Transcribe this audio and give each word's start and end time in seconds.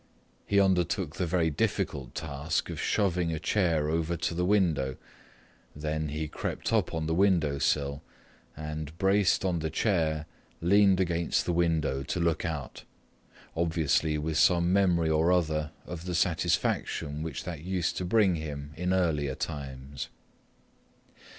He 0.47 0.59
undertook 0.59 1.17
the 1.17 1.27
very 1.27 1.51
difficult 1.51 2.15
task 2.15 2.71
of 2.71 2.81
shoving 2.81 3.31
a 3.31 3.37
chair 3.37 3.87
over 3.87 4.17
to 4.17 4.33
the 4.33 4.43
window. 4.43 4.97
Then 5.75 6.07
he 6.09 6.27
crept 6.27 6.73
up 6.73 6.91
on 6.91 7.05
the 7.05 7.13
window 7.13 7.59
sill 7.59 8.01
and, 8.57 8.97
braced 8.97 9.45
in 9.45 9.59
the 9.59 9.69
chair, 9.69 10.25
leaned 10.59 10.99
against 10.99 11.45
the 11.45 11.53
window 11.53 12.01
to 12.01 12.19
look 12.19 12.43
out, 12.43 12.83
obviously 13.55 14.17
with 14.17 14.39
some 14.39 14.73
memory 14.73 15.11
or 15.11 15.31
other 15.31 15.69
of 15.85 16.05
the 16.05 16.15
satisfaction 16.15 17.21
which 17.21 17.43
that 17.43 17.63
used 17.63 17.95
to 17.97 18.03
bring 18.03 18.37
him 18.37 18.73
in 18.75 18.93
earlier 18.93 19.35
times. 19.35 20.09